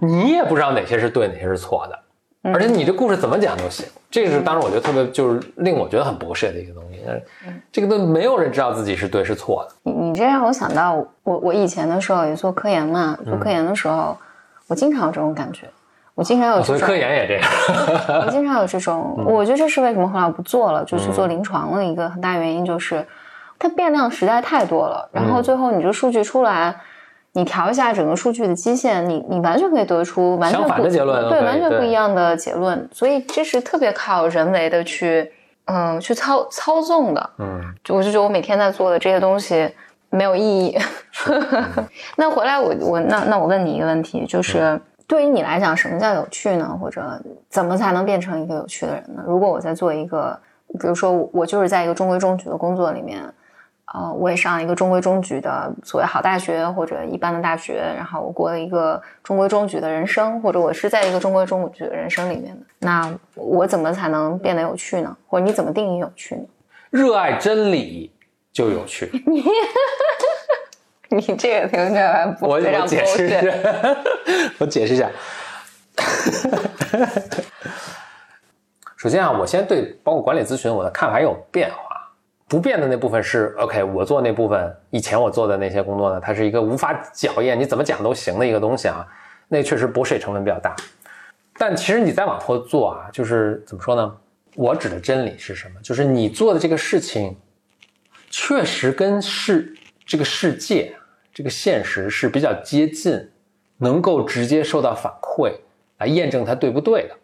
[0.00, 3.86] 你也不知道哪些是对，哪些是错的，而且你这故事怎么讲都行。
[4.10, 7.04] 这个是当时我觉得特别就是令我觉得很不屑的一个东西。
[7.46, 7.60] 嗯。
[7.70, 9.74] 这个都没有人知道自己是对是错的。
[9.84, 14.16] 你你这让我想到我我以前的时候也做科研嘛，做科研的时候，
[14.66, 15.68] 我经常有这种感觉。
[16.18, 17.42] 我经常有这种，科研也这样。
[18.26, 23.06] 我经常有这种，我觉得这是为什么后来我不做了，就去做临床的一个很大原因，就是
[23.56, 25.08] 它变量实在太多了。
[25.12, 26.74] 然后最后你这数据出来，
[27.34, 32.88] 你调一下整个数据的基线，你你完全可以得出完全不结论，对，完全不一样的结论。
[32.92, 35.30] 所以这是特别靠人为的去，
[35.66, 37.30] 嗯，去操操纵的。
[37.38, 39.72] 嗯，我就觉得我每天在做的这些东西
[40.10, 40.76] 没有意义。
[42.18, 44.80] 那回来我我那那我问你一个问题，就是。
[45.08, 46.78] 对于你来讲，什么叫有趣呢？
[46.80, 49.24] 或者怎么才能变成一个有趣的人呢？
[49.26, 50.38] 如果我在做一个，
[50.78, 53.22] 比如说我就是在一个中规中矩的工作里面，
[53.86, 65.16] 呃，我也上一个中规中矩的所谓好大学或者一般的大学，然后我过了一个中规中矩的人生，或者我是在一个中规中矩的人生里面的，那我怎么才能变得有趣呢？
[65.26, 66.42] 或者你怎么定义有趣呢？
[66.90, 68.12] 热爱真理
[68.52, 69.10] 就有趣。
[69.26, 69.42] 你
[71.38, 73.40] 这个听起来不我我解释一下，
[74.58, 75.10] 我解释一下。
[78.96, 81.76] 首先啊，我先对包括管理咨询我的看法有变化。
[82.46, 89.06] 不变的那部分是 OK，我做那部分以前我做的那些工作呢，它是一个无法校验，你怎么讲都行的一个东西啊。
[89.48, 90.74] 那确实补水成本比较大。
[91.58, 94.16] 但其实你再往后做啊，就是怎么说呢？
[94.54, 95.80] 我指的真理是什么？
[95.82, 97.36] 就是你做的这个事情，
[98.30, 99.74] 确实跟世
[100.06, 100.94] 这个世界。
[101.38, 103.30] 这个现实是比较接近，
[103.76, 105.52] 能够直接受到反馈
[105.98, 107.16] 来验证它对不对的。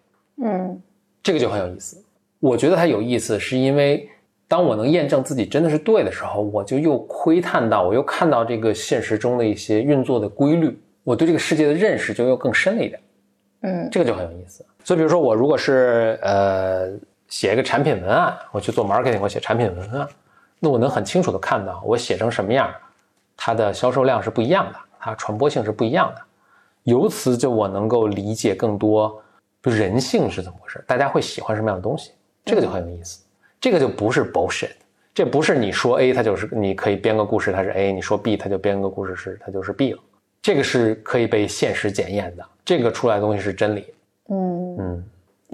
[0.44, 0.80] 嗯，
[1.20, 2.00] 这个就很有意思。
[2.38, 4.08] 我觉得它有意思，是因为
[4.46, 13.00] 当我能验证自己真的是对的时候，我就又窥探到，我又看到这个现实中的一些运作的规律，我对这个世界的认识就又更深了一点。
[13.62, 14.64] 嗯，这个就很有意思。
[14.84, 16.88] 所以，比如说我如果是呃
[17.26, 20.06] 写一个产品文案，我去做 marketing，我写产品文案，
[20.60, 22.72] 那我能很清楚的看到我写成什么样。
[23.36, 26.22] 它的销售量是不一样的，它传播性是不一样的，
[26.84, 29.22] 由此就我能够理解更多，
[29.62, 32.12] 就人性是怎么回事，大家会喜欢什么样的东西，
[32.44, 33.20] 这个就很有意思。
[33.60, 34.72] 这个就不是 bullshit，
[35.14, 39.98] 这不是你说 A 它就是你可以编个故事它是 A，你说 B 它就编个故事是它就是 B 了，
[40.42, 43.94] 这个是可以被现实检验的，这个出来的东西是真理。
[44.28, 45.04] 嗯嗯。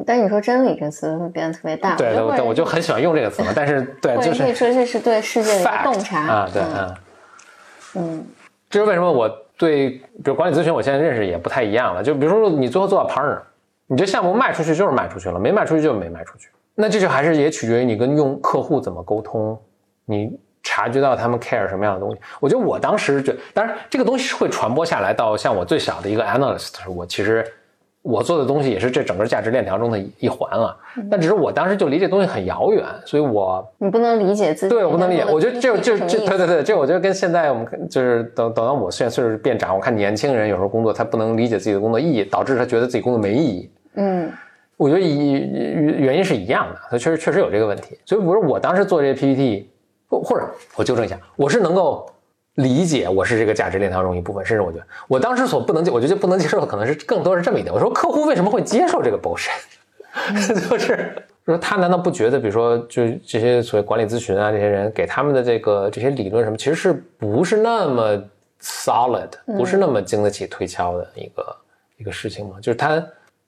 [0.06, 6.96] 但你说真理这个词会变得特别大，对对对，我就很喜欢用这个词嘛，但是对，就是可以说这是对世界的一个洞察啊，对嗯。
[7.94, 8.24] 嗯，
[8.68, 9.10] 这是为什么？
[9.10, 12.02] 我对比如管理咨询，我现在认识也不太一样了。
[12.02, 13.38] 就比如说，你最后做到 partner，
[13.86, 16.48] 你这项目卖出去就是卖出去了，没卖出去就没卖出去。
[16.74, 19.60] 那这就还是也取决于你跟用客户怎么沟通，
[20.06, 22.20] 你察觉到他们 care 什么样的东西。
[22.38, 27.44] 我觉得我当时就，当然这个东西是会传播下来到像我最小的一个 analyst，我其实
[28.02, 30.76] 我做的东西也是这整个价值链条中的一环了。
[31.10, 34.74] 但只是我当时就离这东西很遥远，所以我你不能理解自己。
[34.74, 35.24] 对我不能理解。
[35.30, 43.70] 我觉得这这这，对对对，这我觉得跟现在我们就是等等到我现在岁数变长，我看年轻人有时候工作他不能理解自己的工作意义，导致他觉得自己工作没意义。
[43.94, 44.32] 嗯，
[44.76, 47.98] 我觉得一原因是一样的，他确实确实有这个问题。
[48.06, 49.68] 所以，比如我当时做这些 PPT，
[50.08, 52.06] 或或者我纠正一下，我是能够。
[52.56, 57.72] 理解我是这个价值链条中一部分，甚至我觉得我当时所不能接，我觉得不能接受的可能是更多是这么一点。
[57.72, 59.50] 我说客户为什么会接受这个 bullshit？
[60.68, 61.14] 就是
[61.46, 68.20] 说他难道不觉得，比如说就这些所谓管理咨询啊，这些人给他们的这个这些理论什么，其实是不是那么
[68.60, 71.56] solid，不是那么经得起推敲的一个
[71.98, 72.56] 一个事情吗？
[72.60, 72.98] 就是他，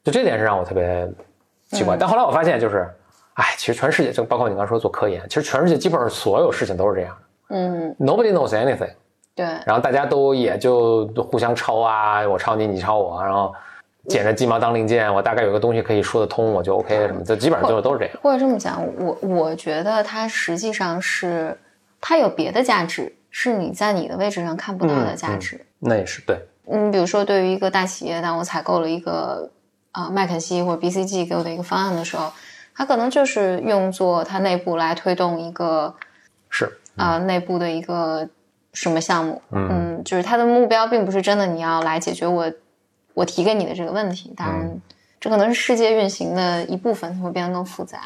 [0.04, 1.10] 就这点是让我特别
[1.72, 1.96] 奇怪。
[1.96, 2.88] 但后来我发现，就是，
[3.34, 7.22] 哎，其实全世界就包括你刚说做科研，其实全世界基本上所有事情都是这样的。
[7.52, 8.90] 嗯，Nobody knows anything。
[9.34, 13.54] 对，然后大家都也就互相抄啊，我抄你，你抄我，然后
[14.08, 18.14] 捡着鸡毛当令箭，我大概有个东西可以说得通，我就 OK 什么，就基本上就都是这样。
[18.22, 21.56] 或者这么讲，我我觉得它实际上是
[22.00, 25.64] 它有别的价值，是你在你的位置上看不到的价值。
[25.78, 26.36] 那也是对。
[26.70, 29.50] 嗯，比如说对于一个大企业，当我采购了一个
[29.92, 32.30] 啊麦肯锡或者 BCG 给我的一个方案的时候，
[32.74, 35.94] 它可能就是用作它内部来推动一个
[36.50, 38.28] 是啊内部的一个。
[38.74, 39.42] 什么项目？
[39.50, 42.50] 嗯，就是他的目标并不是真的你要来解决我
[43.12, 44.32] 我提给你的这个问题。
[44.34, 44.80] 当然，
[45.20, 47.98] 这可能是世界运行的一部分，它会变得更复杂。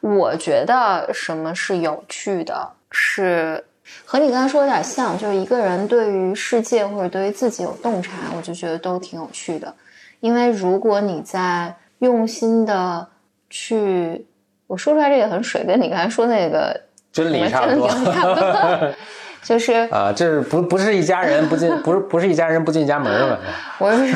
[0.00, 3.64] 我觉得什么是有趣的，是
[4.04, 9.72] 和你刚才说有点像，就是一个人对于世界或者对于自己有洞察，我就觉得都挺有趣的。
[10.18, 13.06] 因为如果你在用心的
[13.48, 14.26] 去，
[14.66, 16.80] 我说出来这个很水，跟你刚才说那个
[17.12, 17.88] 真理差不多。
[19.42, 23.40] 就是啊，这是不不是一家人不进，不是不是一家人不进家门了。
[23.78, 24.06] 我是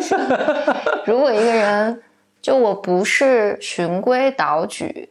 [0.00, 0.16] 说，
[1.04, 2.00] 如果一个人
[2.40, 5.10] 就我不是循规蹈矩，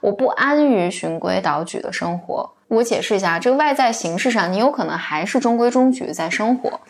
[0.00, 2.50] 我不安于循规蹈矩的生活。
[2.68, 6.80] 我解释一下，这个外在形式上，你有可能还是中规中矩在生活，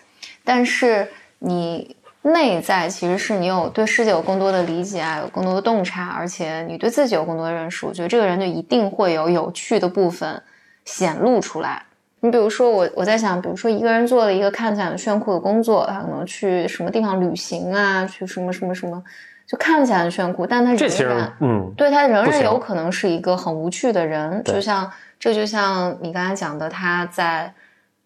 [0.45, 1.09] 但是
[1.41, 7.87] 你内在其实是你有对世界有更多的理解啊，有更多的洞察，而且你对自己有更多的认识。
[7.87, 10.43] 我觉得这个人就一定会有有趣的部分
[10.85, 11.83] 显露出来。
[12.21, 19.01] 你比如说，我我在想，比如说一个人做了一个看起来很炫酷的工作，他可能去什么地方旅行啊，去什么什么什么，
[19.47, 24.43] 就看起来很炫酷，但他仍然，嗯，对他仍然有可能是一个很无趣的人。
[24.43, 27.55] 就像这就像你刚才讲的，他在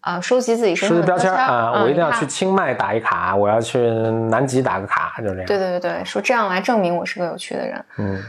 [0.03, 3.81] 啊收集自己身上的标签啊，我一定要去清迈打一卡，我要去
[4.31, 5.47] 南极打个卡，就这样。
[5.47, 7.85] 对对对对，说这样来证明我是个有趣的人。
[7.97, 8.23] 嗯，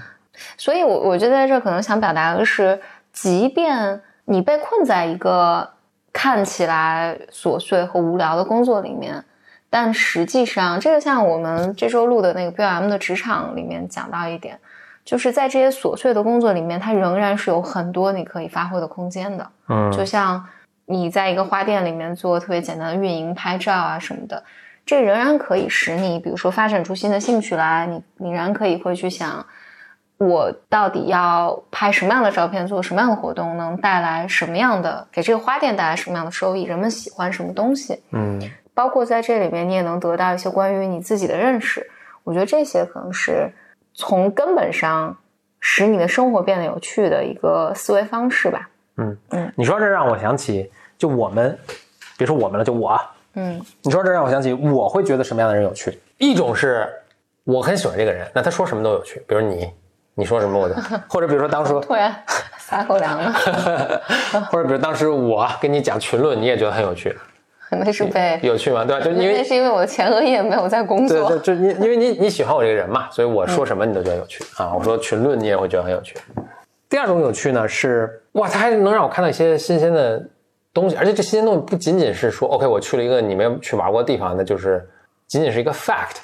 [0.58, 2.82] 所以我我觉得在这可能想表达的是，
[3.12, 5.70] 即便你被困在一个。
[6.16, 9.26] 看起来琐碎和无聊的工作里面，
[9.68, 14.60] 但实际上，这个像我们这周录的那个 BOM 的职场里面讲到一点，
[15.04, 19.50] 就是在这些琐碎的工作里面，它仍然是有很多你可以发挥的空间的。
[19.70, 20.46] 嗯，就像
[20.86, 24.44] 你在一个花店里面做特别简单的运营、拍照啊什么的，
[24.86, 29.46] 这仍然可以使你，比如说发展出新的兴趣来，你你仍然可以会去想。
[30.20, 36.64] 我到底要拍什么样的照片，做什么样的活动，能带来什么样的给这个花店带来什么样的收益？
[36.64, 38.02] 人们喜欢什么东西？
[38.12, 38.40] 嗯，
[38.74, 41.90] 包括在这里面，你也能得到一些关于你自己的认识。
[42.24, 43.52] 我觉得这些可能是
[43.94, 45.18] 从根本上
[45.60, 48.70] 使你的生活变得有趣的一个思维方式吧。
[48.98, 51.58] 嗯嗯，你说这让我想起，就我们，
[52.18, 53.00] 别说我们了，就我。
[53.36, 56.00] 嗯，你说这让我想起，我会觉得什么样的人有趣？
[56.18, 56.88] 一种是
[57.44, 59.70] 我很喜欢这个人，那他说什么都有趣，比如你。
[60.16, 60.76] 你说什么我就，
[61.10, 62.16] 或者比如说当时突然
[62.60, 63.34] 撒狗粮了，
[64.52, 67.18] 或者比如当时我跟你讲群论，你也觉得很有趣，
[67.72, 68.86] 那是被有趣吗？
[68.86, 69.04] 对吧？
[69.04, 74.72] 就因为那是因为我的前额叶没有在工作，对，就因因为你你喜欢我这个人嘛，所以我说什么你都觉得有趣啊。
[74.72, 76.16] 我说群论你也会觉得很有趣。
[76.94, 80.24] 第二种有趣呢是哇，它还能让我看到一些新鲜的
[80.72, 84.88] 东西，而且这新鲜东西不仅仅是说 OK，我去了一个你没有去玩过的地方，那就是
[85.26, 86.18] 仅仅是一个 fact，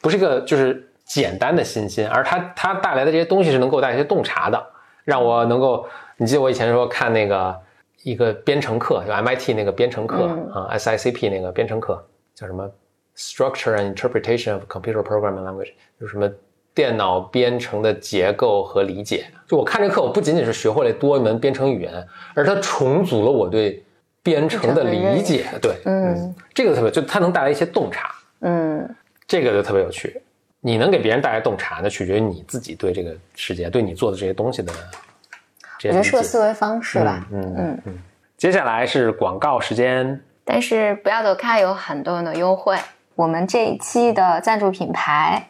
[0.00, 0.80] 不是一个就是。
[1.06, 4.60] 简单的新鲜，而它它带来的这些东西是能给我带来一些洞察的，
[5.04, 7.56] 让我能够，你记得我以前说看那个
[8.02, 12.68] 一个编程课，就 MIT 那个编程课啊，SICP 那个编程课叫什么
[13.16, 16.28] ？Structure and Interpretation of Computer Programming Language，就是什么
[16.74, 19.26] 电脑编程的结构和理解。
[19.48, 23.82] 就我看这课，我不仅仅是学会了多一门编程语言，而它重组了我对
[24.22, 25.46] 编程的理解。
[25.62, 28.14] 对，嗯，这个特别，就它能带来一些洞察。
[28.40, 28.88] 嗯，
[29.26, 30.20] 这个就特别有趣。
[30.60, 34.72] 你能给别人带来洞察，那取决于你自己对这个世界、对你做的这些东西的。
[34.72, 37.24] 我觉得是个思维方式吧。
[37.30, 37.98] 嗯嗯嗯。
[38.36, 42.76] 接下来是广告时间，但是不要走开，有很多的优惠。
[43.14, 45.48] 我们这一期的赞助品牌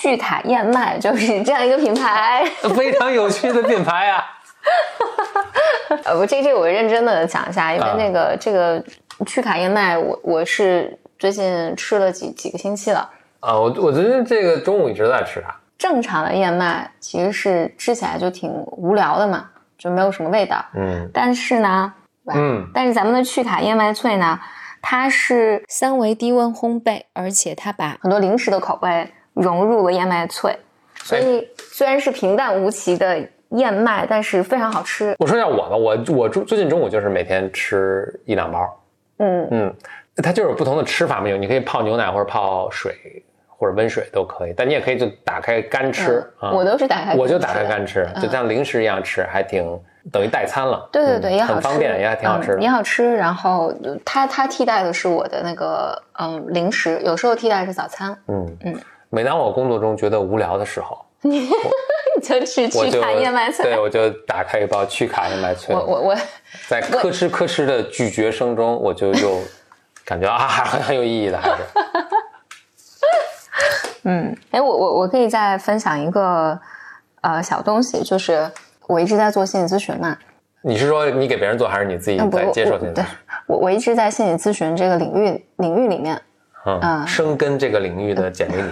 [0.00, 2.44] 趣卡燕麦就是这样一个品牌。
[2.76, 4.24] 非常有趣的品牌啊！
[6.04, 8.82] 呃，我，这这我认真的讲一下，因为啊那个、这个
[9.24, 13.08] 趣卡燕麦，我我是最近吃了几几个星期了。
[13.40, 15.54] 啊，我我最近这个中午一直在吃它。
[15.78, 20.62] 正常的燕麦其实是吃起来就挺无聊的嘛，就没有什么味道。
[20.74, 21.92] 嗯但是呢，
[22.34, 24.38] 嗯，但是咱们的趣卡燕麦脆呢，
[24.82, 30.58] 它是三维低温烘焙，而且它把很多零食的口味融入了燕麦脆，
[31.04, 33.16] 所以虽然是平淡无奇的
[33.50, 35.14] 燕麦，但是非常好吃。
[35.18, 38.82] 我说一下我吧，我我最最近中午就是每天吃一两包。
[39.18, 39.74] 嗯，嗯，
[40.16, 46.50] 它就有不同的吃法嘛，有你可以泡牛奶或者泡水或者温水都可以，但你也可以就打开干吃啊。
[46.50, 49.64] 嗯我都是打开我就打开干吃，嗯就像零食一样吃，还挺
[50.10, 50.88] 等于代餐了。
[50.92, 52.72] 对对对，嗯也好吃，很方便，也还挺好吃的也的。
[52.72, 53.14] 好吃。
[53.14, 58.74] 然后呃它它替代的是我的那个嗯零食，有时候替代是早餐，嗯嗯。
[59.16, 61.48] 每当我工作中觉得无聊的时候， 你
[62.22, 63.64] 就去去卡燕麦脆。
[63.64, 66.16] 对，我就打开一包去卡燕麦脆我，我我
[66.68, 69.40] 在吭哧吭哧的咀嚼声中，我就又
[70.04, 71.62] 感觉啊，还很有意义的，还是。
[74.04, 76.60] 嗯，哎，我我我可以再分享一个
[77.22, 78.50] 呃小东西，就是
[78.86, 80.18] 我一直在做心理咨询嘛，
[80.60, 83.06] 你是说你给别人做，还是你自己在接受对心理咨询？
[83.46, 86.20] 我我一直在心理咨询这个领域领域里面，
[86.66, 88.70] 嗯，嗯深耕这个领域的 简历里，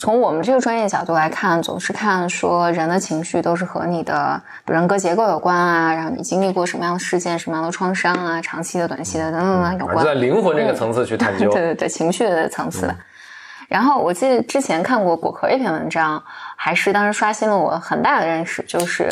[0.00, 9.98] 从我们这个专业角度来看，总是看说人的情绪都是和你的人格结构有关啊，然后你经历过什么样的事件、什么样的创伤啊，长期的、短期的等等等等有关。
[9.98, 11.62] 而在灵魂这个层次去探究对。
[11.62, 12.96] 对对，情绪的层次的。
[13.68, 16.22] 然后我记得之前看过果壳一篇文章，
[16.56, 19.08] 还是当时刷新了我很大的认识，就是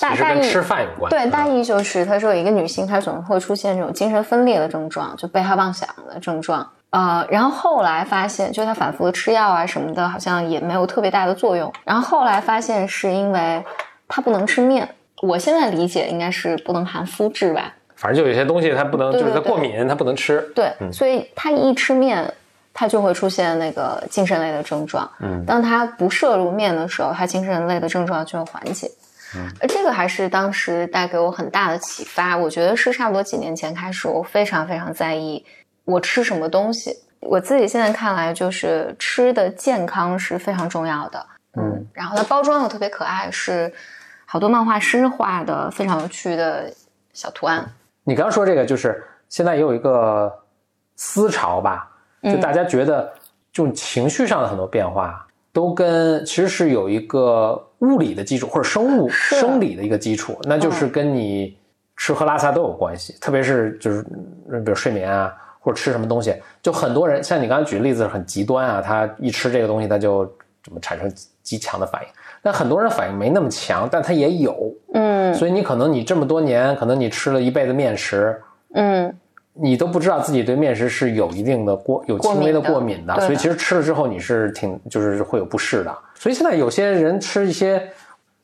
[0.00, 1.10] 大大意其实跟吃饭有关。
[1.10, 6.66] 对，嗯大意就是他说一个女性，她总会出现这种精神分裂的症状，就被害妄想的症状。
[6.96, 11.70] 呃，然后后来发现，就他反复的吃药啊什么的，好像也没有特别大的作用。
[11.84, 13.62] 然后后来发现是因为
[14.08, 14.88] 他不能吃面，
[15.20, 17.74] 我现在理解应该是不能含麸质吧？
[17.96, 20.40] 反正就有些东西它不能，对对就是它过敏，它不能吃。
[20.54, 22.32] 对，所以他一吃面，
[22.72, 25.06] 他就会出现那个精神类的症状。
[25.20, 28.90] 嗯当他不摄入面的时候，他精神类的症状就会缓解。
[29.34, 32.36] 嗯这个还是当时带给我很大的启发。
[32.36, 35.44] 我觉得是差不多几年前开始，我非常非常在意
[35.86, 36.94] 我吃什么东西。
[37.20, 41.26] 我自己现在看来，就是吃的健康是非常重要的。
[41.56, 43.72] 嗯，然后它包装又特别可爱，是
[44.26, 46.70] 好多漫画师画的非常有趣的
[47.12, 47.66] 小图案。
[48.04, 50.32] 你刚刚说这个，就是现在也有一个
[50.94, 51.90] 思潮吧，
[52.22, 53.12] 就嗯大家觉得
[53.50, 61.58] 这种情绪上的很多变化，都跟其实是有一个物理的基础或者生物生理的一个基础，那嗯就是跟你
[61.96, 64.06] 吃喝拉撒都有关系，特别是就是
[64.52, 65.34] 嗯比如睡眠啊。
[65.66, 70.24] 或者吃什么东西，就很多人像你刚才举的例子很极端啊，他一吃这个东西他就
[70.62, 71.12] 怎么产生
[71.42, 72.08] 极强的反应。
[72.40, 78.40] 但很多人反应没那么强，但他也有，嗯所以你可能你这么多年，可能你吃了一辈子面食，
[78.74, 79.12] 嗯，
[79.54, 85.92] 你都不知道自己对面食是有一定的过有轻微的过敏的所以其实吃了之后你是挺就是会有不适的。
[86.14, 87.82] 所以现在有些人吃一些，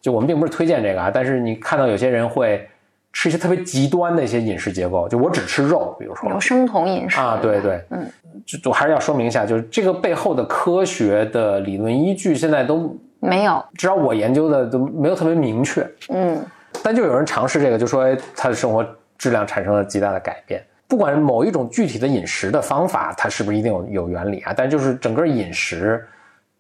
[0.01, 2.69] 就我们并不是推荐这个啊，但是你看到有些人会
[3.13, 8.07] 吃一些特别极端的一些饮食结构，就我只吃肉，比如说有生酮饮食啊，对对，嗯，
[8.47, 15.87] 就我还是要说明一下，就是这个背后的科学的理论依据现在都没有，至少我研究的都没有特别明确。
[16.09, 16.45] 嗯
[16.83, 18.85] 但就有人尝试这个，就说哎他的生活
[19.19, 20.61] 质量产生了极大的改变。
[20.89, 24.53] 不管某一种具体的饮食的方法，它是不是一定有有原理啊？
[24.57, 26.05] 但就是整个饮食，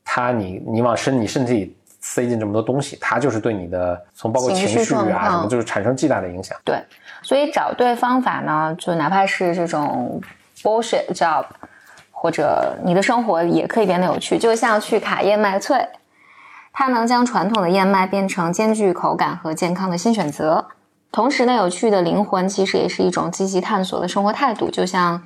[0.05, 6.59] 它你你往身你身体里塞进这么多东西，它就是对你的从包括情情绪啊什么，就是产生巨大的影响。
[6.65, 6.83] 对，
[7.23, 10.21] 所以找对方法呢，就哪怕是这种
[10.63, 11.45] bullshit job，
[12.11, 14.37] 或者你的生活也可以变得有趣。
[14.37, 15.89] 就像去卡燕麦脆，
[16.73, 20.67] 它能将传统的燕麦变成兼具口感和健康的新选择。
[21.13, 24.69] 同时呢，有趣的灵魂其实也是一种积极探索的生活态度。
[24.69, 25.23] 就像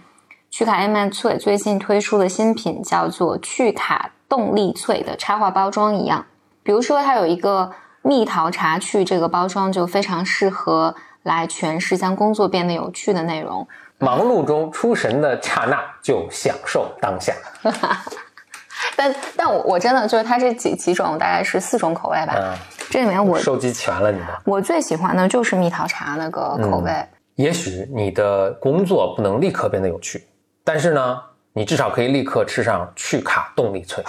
[0.50, 6.26] 趣卡燕麦脆最近推出的新品叫做趣卡动力脆的插画包装一样。
[6.66, 7.70] 比如说，它有一个
[8.02, 10.92] 蜜桃茶趣，这个包装就非常适合
[11.22, 13.66] 来诠释将工作变得有趣的内容。
[13.98, 17.32] 忙碌中出神的刹那，就享受当下。
[18.96, 22.52] 但但我我真的就是它这几几种大概是四种口味吧，嗯，
[22.90, 24.42] 这里面我收集全了你的。
[24.44, 26.92] 我最喜欢的就是蜜桃茶那个口味。
[27.36, 30.26] 也许你的工作不能立刻变得有趣，
[30.64, 31.20] 但是呢，
[31.52, 34.02] 你至少可以立刻吃上去卡动力脆。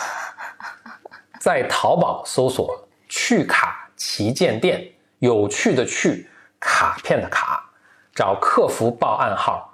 [1.40, 4.84] 在淘宝搜索“趣卡旗舰店”，
[5.20, 6.30] 有趣的趣，
[6.60, 7.70] 卡片的卡，
[8.14, 9.72] 找客服报暗号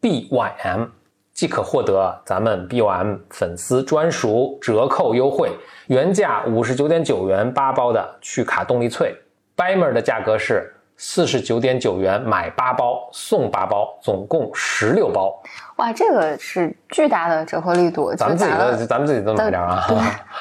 [0.00, 0.88] BYM
[1.32, 5.50] 即可获得咱们 BOM 粉丝专属折扣优惠，
[5.88, 9.12] 原价五十九点九元八包的去卡动力脆
[9.56, 15.42] b i m e r 的价格是四十九点九元买八包送八包，总共十六包。
[15.76, 19.84] 哇，这个是巨大的折扣力度，咱们自己的，咱们自己都买点 啊！
[19.88, 19.96] 对，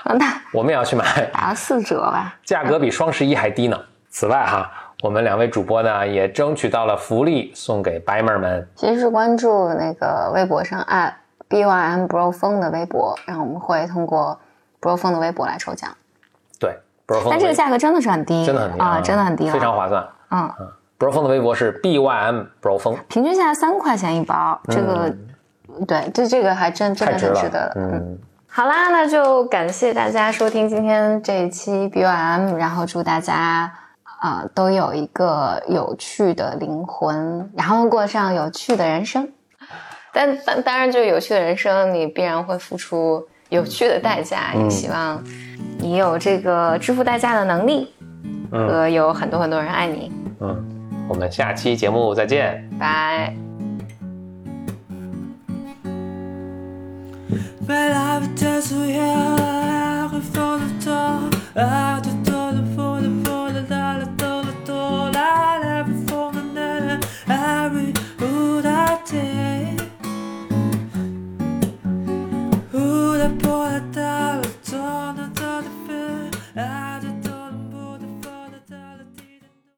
[0.06, 1.04] 嗯打我们也要去买，
[1.34, 2.36] 打了四折吧。
[2.44, 3.80] 价格比双十一还低呢。
[4.10, 4.70] 此外哈，
[5.02, 8.68] 我们两位主播呢也争取到了福利，送给 b m e r 们。
[8.76, 11.14] 其实是关注那个微博上 at
[11.50, 14.40] BYM Bro 风的微博，然后我们会通过
[14.80, 15.90] Bro 风的微博来抽奖。
[16.60, 16.78] 对
[17.08, 20.08] b r o 风但这个价格真的是很低，真的很低啊，真的很低，非常划算。
[20.30, 20.64] 嗯，b
[21.04, 25.16] r o 风的微博是 BYM Bro 风，平均下来三块钱一包，这个、
[25.88, 27.74] 对，这这个还真真的嗯太值了很值得的。
[27.76, 33.72] 嗯，好啦，那就感谢大家收听今天这一期 BYM，然后祝大家
[34.22, 39.28] 呃都有一个有趣的灵魂，然后过上有趣的人生。
[40.16, 44.52] 但当当然，就有趣的人生，你必然会付出有趣的代价。
[44.54, 45.20] 嗯也希望
[45.80, 47.92] 你有这个支付代价的能力，
[48.52, 50.12] 嗯和有很多很多人爱你。
[50.40, 50.73] 嗯，
[51.08, 53.34] 我们下期节目再见，拜。